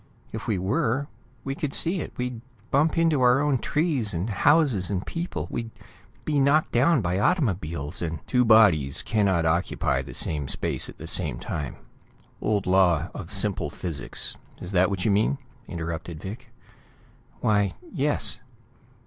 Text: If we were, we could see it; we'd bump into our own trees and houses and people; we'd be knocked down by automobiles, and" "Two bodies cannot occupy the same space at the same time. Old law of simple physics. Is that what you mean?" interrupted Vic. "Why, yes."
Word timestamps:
If 0.33 0.47
we 0.47 0.57
were, 0.57 1.09
we 1.43 1.53
could 1.53 1.75
see 1.75 2.01
it; 2.01 2.11
we'd 2.17 2.41
bump 2.71 2.97
into 2.97 3.21
our 3.21 3.39
own 3.39 3.59
trees 3.59 4.15
and 4.15 4.31
houses 4.31 4.89
and 4.89 5.05
people; 5.05 5.45
we'd 5.51 5.69
be 6.25 6.39
knocked 6.39 6.71
down 6.71 7.03
by 7.03 7.19
automobiles, 7.19 8.01
and" 8.01 8.19
"Two 8.25 8.43
bodies 8.43 9.03
cannot 9.03 9.45
occupy 9.45 10.01
the 10.01 10.15
same 10.15 10.47
space 10.47 10.89
at 10.89 10.97
the 10.97 11.05
same 11.05 11.37
time. 11.37 11.75
Old 12.41 12.65
law 12.65 13.09
of 13.13 13.31
simple 13.31 13.69
physics. 13.69 14.35
Is 14.59 14.71
that 14.71 14.89
what 14.89 15.05
you 15.05 15.11
mean?" 15.11 15.37
interrupted 15.67 16.19
Vic. 16.19 16.49
"Why, 17.41 17.75
yes." 17.93 18.39